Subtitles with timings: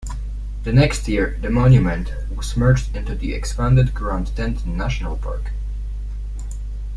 [0.63, 5.51] The next year the monument was merged into the expanded Grand Teton National Park.